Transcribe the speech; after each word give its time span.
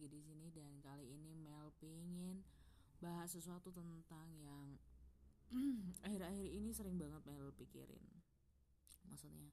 lagi 0.00 0.16
di 0.16 0.24
sini 0.24 0.48
dan 0.48 0.80
kali 0.80 1.12
ini 1.12 1.36
Mel 1.36 1.76
pingin 1.76 2.40
bahas 3.04 3.36
sesuatu 3.36 3.68
tentang 3.68 4.32
yang 4.40 4.80
akhir-akhir 6.08 6.40
ini 6.40 6.72
sering 6.72 6.96
banget 6.96 7.20
Mel 7.28 7.52
pikirin. 7.52 8.00
Maksudnya 9.12 9.52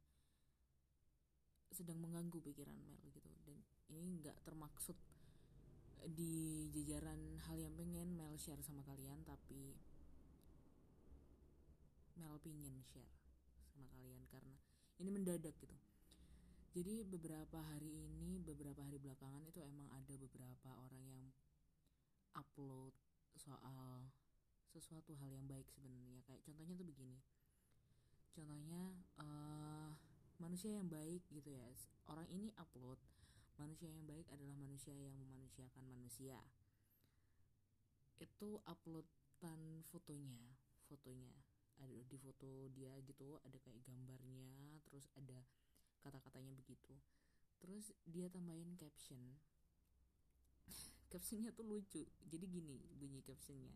sedang 1.76 2.00
mengganggu 2.00 2.40
pikiran 2.40 2.80
Mel 2.80 3.12
gitu 3.12 3.28
dan 3.44 3.60
ini 3.92 4.24
nggak 4.24 4.40
termaksud 4.48 4.96
di 6.16 6.72
jajaran 6.72 7.44
hal 7.52 7.60
yang 7.60 7.76
pengen 7.76 8.16
Mel 8.16 8.40
share 8.40 8.64
sama 8.64 8.88
kalian 8.88 9.28
tapi 9.28 9.76
Mel 12.24 12.40
pingin 12.40 12.88
share 12.88 13.12
sama 13.76 13.92
kalian 13.92 14.24
karena 14.32 14.56
ini 15.04 15.12
mendadak 15.12 15.60
gitu 15.60 15.76
jadi 16.78 17.02
beberapa 17.10 17.58
hari 17.74 17.90
ini 17.90 18.38
beberapa 18.46 18.86
hari 18.86 19.02
belakangan 19.02 19.42
itu 19.50 19.66
emang 19.66 19.90
ada 19.98 20.14
beberapa 20.14 20.70
orang 20.86 21.02
yang 21.10 21.26
upload 22.38 22.94
soal 23.34 24.06
sesuatu 24.70 25.18
hal 25.18 25.34
yang 25.34 25.50
baik 25.50 25.66
sebenarnya. 25.74 26.22
Kayak 26.30 26.46
contohnya 26.46 26.78
tuh 26.78 26.86
begini. 26.86 27.18
Contohnya 28.30 28.94
uh, 29.18 29.90
manusia 30.38 30.78
yang 30.78 30.86
baik 30.86 31.26
gitu 31.34 31.50
ya. 31.50 31.66
Orang 32.14 32.30
ini 32.30 32.54
upload 32.62 33.02
manusia 33.58 33.90
yang 33.90 34.06
baik 34.06 34.30
adalah 34.30 34.54
manusia 34.62 34.94
yang 34.94 35.18
memanusiakan 35.18 35.82
manusia. 35.90 36.38
Itu 38.22 38.62
uploadan 38.70 39.82
fotonya 39.90 40.46
fotonya. 40.86 41.34
Ada 41.82 42.06
di 42.06 42.18
foto 42.22 42.70
dia 42.70 42.94
gitu 43.02 43.42
ada 43.42 43.58
kayak 43.66 43.82
gambarnya 43.82 44.78
terus 44.86 45.10
ada 45.18 45.42
kata-katanya 46.02 46.54
begitu. 46.58 46.94
Terus 47.62 47.94
dia 48.06 48.30
tambahin 48.30 48.78
caption. 48.78 49.20
Captionnya 51.12 51.54
tuh 51.56 51.66
lucu. 51.66 52.04
Jadi 52.28 52.46
gini 52.46 52.78
bunyi 52.98 53.24
captionnya. 53.24 53.74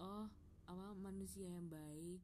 Oh 0.00 0.26
apa 0.66 0.94
manusia 0.96 1.50
yang 1.50 1.68
baik 1.68 2.22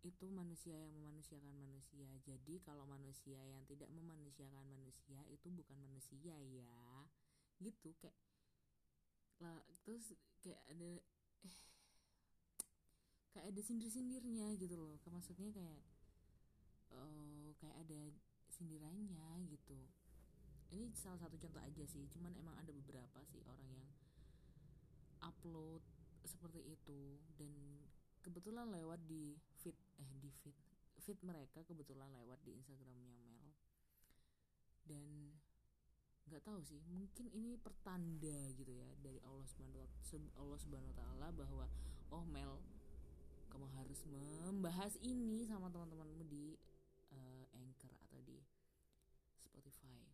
itu 0.00 0.24
manusia 0.32 0.72
yang 0.72 0.92
memanusiakan 0.96 1.52
manusia. 1.60 2.08
Jadi 2.24 2.62
kalau 2.64 2.88
manusia 2.88 3.36
yang 3.36 3.60
tidak 3.68 3.92
memanusiakan 3.92 4.64
manusia 4.64 5.20
itu 5.28 5.52
bukan 5.52 5.76
manusia 5.76 6.36
ya. 6.40 7.04
Gitu 7.60 7.92
kayak 8.00 8.16
lah 9.40 9.60
terus 9.84 10.12
kayak 10.44 10.60
ada 10.68 11.00
eh 11.44 11.56
kayak 13.32 13.46
ada 13.52 13.60
sindir-sindirnya 13.60 14.56
gitu 14.56 14.76
loh. 14.80 14.96
Maksudnya 15.04 15.52
kayak 15.52 15.80
uh, 16.94 17.50
kayak 17.58 17.76
ada 17.86 18.00
sindirannya 18.50 19.46
gitu. 19.50 19.78
Ini 20.70 20.94
salah 20.94 21.18
satu 21.18 21.34
contoh 21.34 21.58
aja 21.58 21.82
sih 21.86 22.06
cuman 22.14 22.30
emang 22.38 22.54
ada 22.54 22.70
beberapa 22.70 23.18
sih 23.26 23.42
orang 23.42 23.66
yang 23.74 23.86
upload 25.20 25.82
seperti 26.22 26.62
itu 26.62 27.18
dan 27.34 27.82
kebetulan 28.22 28.70
lewat 28.70 29.00
di 29.08 29.34
feed 29.58 29.74
eh 29.98 30.12
di 30.20 30.30
feed 30.30 30.54
feed 31.00 31.18
mereka 31.24 31.64
kebetulan 31.64 32.12
lewat 32.12 32.38
di 32.44 32.54
Instagramnya 32.54 33.10
Mel. 33.18 33.50
Dan 34.84 35.34
nggak 36.30 36.46
tahu 36.46 36.62
sih 36.62 36.78
mungkin 36.86 37.26
ini 37.34 37.58
pertanda 37.58 38.38
gitu 38.54 38.70
ya 38.70 38.86
dari 39.02 39.18
Allah 39.26 39.42
subhanahu 39.50 39.90
Allah 40.38 40.58
subhanahu 40.62 40.94
bahwa 41.34 41.66
oh 42.14 42.22
Mel 42.30 42.62
kamu 43.50 43.66
harus 43.74 43.98
membahas 44.06 44.94
ini 45.02 45.42
sama 45.42 45.66
teman-temanmu 45.74 46.22
di 46.30 46.54
uh, 47.10 47.44
Anchor 47.58 47.90
atau 48.06 48.22
di 48.22 48.38
Spotify. 49.42 50.06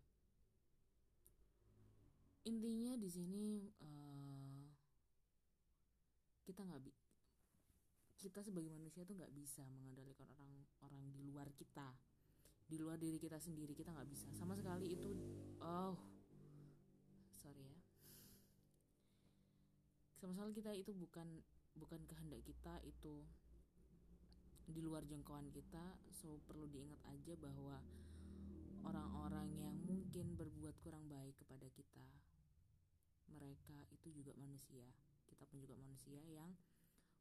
Intinya 2.47 2.95
di 2.95 3.11
sini 3.11 3.67
uh, 3.83 4.63
kita 6.47 6.63
nggak 6.63 6.79
bi 6.79 6.95
kita 8.23 8.39
sebagai 8.39 8.71
manusia 8.71 9.03
tuh 9.03 9.19
nggak 9.19 9.35
bisa 9.35 9.67
mengendalikan 9.67 10.31
orang-orang 10.31 11.03
di 11.11 11.27
luar 11.27 11.51
kita, 11.59 11.91
di 12.71 12.79
luar 12.79 13.03
diri 13.03 13.19
kita 13.19 13.43
sendiri 13.43 13.75
kita 13.75 13.91
nggak 13.91 14.07
bisa 14.07 14.31
sama 14.31 14.55
sekali 14.55 14.95
itu. 14.95 15.11
Oh, 15.59 15.99
sorry 17.35 17.67
ya. 17.67 17.79
Sama 20.23 20.39
sekali 20.39 20.55
kita 20.55 20.71
itu 20.71 20.95
bukan 20.95 21.43
bukan 21.75 22.01
kehendak 22.07 22.47
kita 22.47 22.79
itu 22.87 23.27
di 24.71 24.81
luar 24.83 25.03
jangkauan 25.03 25.51
kita 25.51 25.99
so 26.11 26.39
perlu 26.47 26.67
diingat 26.71 26.99
aja 27.11 27.35
bahwa 27.39 27.79
orang-orang 28.87 29.51
yang 29.59 29.77
mungkin 29.83 30.35
berbuat 30.35 30.79
kurang 30.83 31.07
baik 31.07 31.39
kepada 31.39 31.71
kita 31.71 32.07
mereka 33.31 33.87
itu 33.91 34.11
juga 34.11 34.33
manusia. 34.39 34.87
Kita 35.27 35.47
pun 35.47 35.59
juga 35.59 35.75
manusia 35.79 36.23
yang 36.27 36.55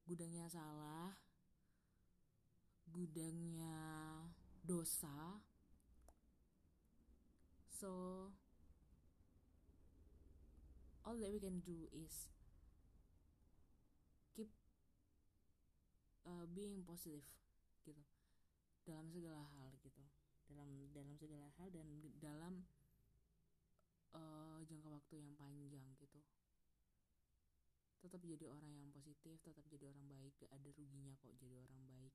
gudangnya 0.06 0.46
salah 0.46 1.18
gudangnya 2.96 3.76
dosa. 4.64 5.42
So 7.68 8.32
all 11.04 11.18
that 11.20 11.30
we 11.34 11.44
can 11.44 11.60
do 11.60 11.92
is 11.92 12.32
uh, 16.26 16.46
being 16.56 16.86
positive 16.88 17.26
gitu. 17.84 18.02
Dalam 18.86 19.10
segala 19.10 19.44
hal 19.60 19.76
gitu. 19.82 20.02
Dalam 20.46 20.70
dalam 20.94 21.18
segala 21.18 21.50
hal 21.58 21.68
dan 21.74 21.88
dalam 22.22 22.70
uh, 24.16 24.60
jangka 24.64 24.90
waktu 24.90 25.14
yang 25.20 25.36
panjang 25.36 25.86
gitu. 26.00 26.20
Tetap 28.00 28.22
jadi 28.24 28.46
orang 28.48 28.72
yang 28.72 28.90
positif 28.94 29.42
tetap 29.44 29.66
jadi 29.68 29.90
orang 29.90 30.06
baik 30.08 30.34
gak 30.38 30.54
ada 30.54 30.70
ruginya 30.78 31.14
kok 31.20 31.36
jadi 31.36 31.60
orang 31.60 31.82
baik. 31.86 32.14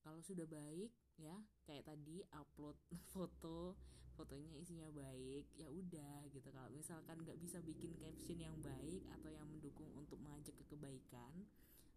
Kalau 0.00 0.20
sudah 0.24 0.48
baik 0.48 0.90
ya 1.20 1.36
kayak 1.68 1.86
tadi 1.86 2.24
upload 2.32 2.76
foto 3.12 3.76
fotonya 4.18 4.52
isinya 4.60 4.88
baik 4.92 5.48
ya 5.56 5.68
udah 5.72 6.28
gitu. 6.28 6.48
Kalau 6.52 6.68
misalkan 6.72 7.24
nggak 7.24 7.40
bisa 7.40 7.62
bikin 7.64 7.96
caption 7.96 8.36
yang 8.36 8.56
baik 8.60 9.06
atau 9.16 9.32
yang 9.32 9.48
mendukung 9.48 9.88
untuk 9.96 10.20
mengajak 10.20 10.52
ke 10.56 10.64
kebaikan 10.76 11.48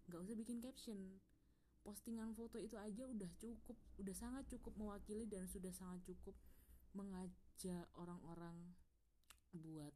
nggak 0.08 0.20
usah 0.24 0.36
bikin 0.36 0.60
caption. 0.64 1.20
Postingan 1.84 2.32
foto 2.32 2.64
itu 2.64 2.80
aja 2.80 3.04
udah 3.04 3.28
cukup 3.36 3.76
udah 4.00 4.16
sangat 4.16 4.48
cukup 4.56 4.72
mewakili 4.80 5.28
dan 5.28 5.48
sudah 5.52 5.72
sangat 5.76 6.00
cukup 6.08 6.36
mengajak 6.96 7.92
orang-orang 8.00 8.72
buat 9.52 9.94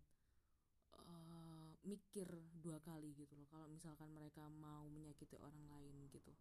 uh, 1.00 1.77
mikir 1.88 2.28
dua 2.60 2.84
kali 2.84 3.16
gitu 3.16 3.32
loh 3.40 3.48
kalau 3.48 3.72
misalkan 3.72 4.12
mereka 4.12 4.44
mau 4.60 4.92
menyakiti 4.92 5.40
orang 5.40 5.64
lain 5.72 5.96
gitu. 6.12 6.36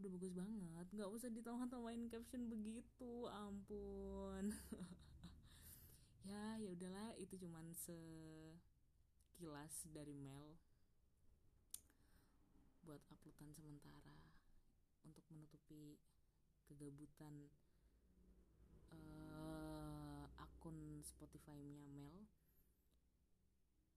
Udah 0.00 0.08
bagus 0.08 0.32
banget 0.32 0.86
nggak 0.96 1.10
usah 1.12 1.28
ditambah-tambahin 1.28 2.08
caption 2.08 2.48
begitu 2.48 3.28
ampun. 3.28 4.48
Ya 6.20 6.60
ya 6.60 6.68
udahlah 6.70 7.16
itu 7.16 7.32
cuman 7.40 7.72
sekilas 7.74 9.74
dari 9.88 10.12
Mel 10.14 10.60
buat 12.84 13.00
uploadan 13.08 13.56
sementara 13.56 14.20
untuk 15.02 15.24
menutupi 15.32 15.96
kegabutan 16.68 17.48
uh, 18.94 20.28
akun 20.38 21.02
Spotify-nya 21.02 21.88
Mel 21.90 22.28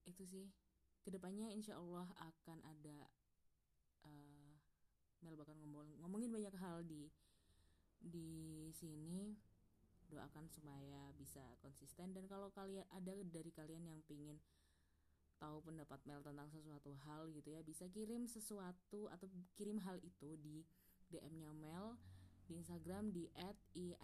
itu 0.08 0.24
sih. 0.28 0.48
Ke 1.04 1.12
depannya 1.12 1.52
insya 1.52 1.76
Allah 1.76 2.08
akan 2.16 2.60
ada 2.64 2.98
uh, 4.08 4.52
Mel 5.24 5.36
bakal 5.36 5.56
ngomong 5.60 6.00
ngomongin 6.04 6.32
banyak 6.32 6.56
hal 6.60 6.84
di 6.84 7.12
di 8.00 8.68
sini. 8.72 9.36
Doakan 10.08 10.46
supaya 10.52 11.10
bisa 11.18 11.42
konsisten. 11.64 12.14
Dan 12.14 12.30
kalau 12.30 12.54
kalian 12.54 12.86
ada 12.94 13.12
dari 13.28 13.50
kalian 13.50 13.90
yang 13.90 14.00
pingin 14.06 14.38
tahu 15.44 15.60
pendapat 15.60 16.00
Mel 16.08 16.24
tentang 16.24 16.48
sesuatu 16.48 16.96
hal 17.04 17.28
gitu 17.36 17.52
ya 17.52 17.60
bisa 17.60 17.84
kirim 17.92 18.24
sesuatu 18.32 19.12
atau 19.12 19.28
kirim 19.60 19.76
hal 19.84 20.00
itu 20.00 20.40
di 20.40 20.64
DM-nya 21.12 21.52
Mel 21.52 22.00
di 22.48 22.60
Instagram 22.60 23.12
di 23.16 23.28
@i 23.74 23.96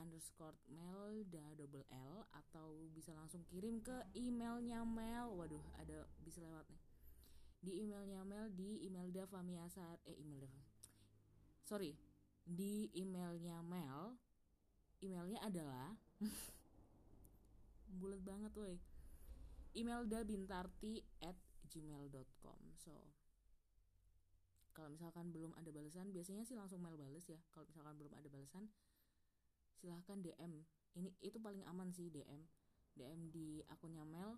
double 1.55 1.85
l 1.91 2.17
atau 2.31 2.87
bisa 2.95 3.11
langsung 3.11 3.43
kirim 3.45 3.83
ke 3.83 3.95
emailnya 4.15 4.83
Mel. 4.87 5.35
Waduh 5.35 5.63
ada 5.79 6.07
bisa 6.23 6.39
lewat 6.39 6.65
nih. 6.71 6.81
Di 7.59 7.71
emailnya 7.83 8.23
Mel 8.23 8.47
di 8.55 8.87
email 8.87 9.11
Davamiasar 9.11 9.99
eh 10.07 10.15
email 10.15 10.39
Dav 10.43 10.55
sorry. 11.67 11.93
Di 12.41 12.89
emailnya 12.97 13.61
Mel 13.61 14.17
emailnya 14.99 15.39
adalah 15.45 15.93
bulat 17.99 18.21
banget 18.25 18.51
woi. 18.57 18.75
Email 19.77 20.07
bintarti 20.25 21.05
at 21.21 21.37
gmail.com 21.69 22.59
so 22.73 22.95
kalau 24.73 24.89
misalkan 24.93 25.33
belum 25.33 25.51
ada 25.57 25.69
balasan 25.73 26.09
biasanya 26.13 26.45
sih 26.45 26.55
langsung 26.55 26.79
mail 26.79 26.95
bales 26.95 27.25
ya. 27.25 27.39
Kalau 27.53 27.65
misalkan 27.69 27.95
belum 27.97 28.13
ada 28.15 28.27
balasan 28.31 28.69
silahkan 29.79 30.19
DM 30.19 30.59
ini 30.99 31.15
itu 31.23 31.39
paling 31.39 31.63
aman 31.63 31.87
sih 31.95 32.11
DM 32.11 32.43
DM 32.99 33.31
di 33.31 33.63
akunnya 33.71 34.03
mail. 34.03 34.35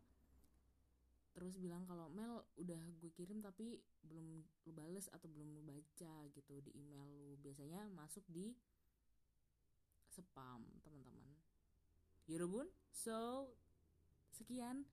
Terus 1.32 1.56
bilang 1.58 1.88
kalau 1.88 2.12
Mel 2.12 2.44
udah 2.60 2.82
gue 3.00 3.12
kirim 3.16 3.40
tapi 3.40 3.80
belum 4.04 4.44
lu 4.68 4.72
bales 4.76 5.08
atau 5.16 5.32
belum 5.32 5.56
lu 5.56 5.64
baca 5.64 6.14
gitu 6.36 6.60
di 6.60 6.76
email 6.76 7.08
lu. 7.08 7.40
Biasanya 7.40 7.88
masuk 7.96 8.22
di 8.28 8.52
spam 10.12 10.68
teman-teman. 10.84 11.32
Yorobun 12.28 12.68
so 12.92 13.50
sekian. 14.36 14.84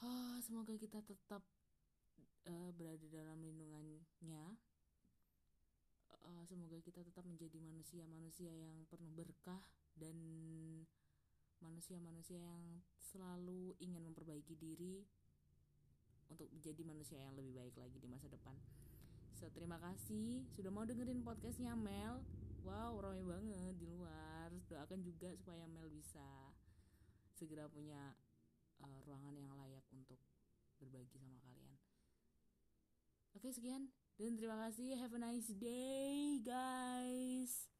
Oh, 0.00 0.36
semoga 0.44 0.76
kita 0.76 1.00
tetap 1.04 1.44
uh, 2.48 2.70
berada 2.76 3.06
dalam 3.10 3.40
lindungannya 3.42 4.00
uh, 6.30 6.44
semoga 6.46 6.78
kita 6.80 7.02
tetap 7.02 7.24
menjadi 7.26 7.58
manusia-manusia 7.60 8.52
yang 8.52 8.86
penuh 8.86 9.10
berkah 9.12 9.60
dan 9.96 10.16
manusia-manusia 11.60 12.40
yang 12.40 12.80
selalu 12.96 13.76
ingin 13.82 14.00
memperbaiki 14.00 14.56
diri 14.56 15.04
untuk 16.30 16.48
menjadi 16.54 16.82
manusia 16.86 17.18
yang 17.18 17.34
lebih 17.34 17.52
baik 17.52 17.74
lagi 17.76 17.98
di 17.98 18.08
masa 18.08 18.30
depan. 18.30 18.54
So, 19.34 19.50
terima 19.50 19.80
kasih 19.82 20.46
sudah 20.54 20.70
mau 20.70 20.86
dengerin 20.86 21.26
podcastnya 21.26 21.74
Mel. 21.74 22.22
Wow, 22.62 23.00
ramai 23.02 23.24
banget 23.24 23.74
di 23.80 23.88
luar. 23.88 24.52
Doakan 24.68 25.00
juga 25.02 25.32
supaya 25.34 25.64
Mel 25.66 25.90
bisa 25.90 26.22
segera 27.34 27.66
punya 27.66 28.14
uh, 28.84 28.98
ruangan 29.08 29.34
yang 29.34 29.50
layak 29.56 29.82
untuk 29.90 30.20
berbagi 30.78 31.18
sama 31.18 31.40
kalian. 31.40 31.89
Oke, 33.34 33.54
sekian 33.54 33.86
dan 34.18 34.34
terima 34.34 34.58
kasih. 34.66 34.98
Have 34.98 35.14
a 35.14 35.20
nice 35.22 35.50
day, 35.54 36.42
guys. 36.42 37.70